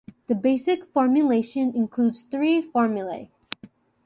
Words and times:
The 0.25 0.33
basic 0.33 0.87
formulation 0.91 1.75
includes 1.75 2.23
three 2.23 2.59
formulae. 2.63 3.29